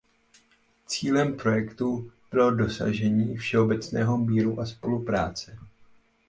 [0.85, 5.57] Cílem projektu bylo dosažení všeobecného míru a spolupráce.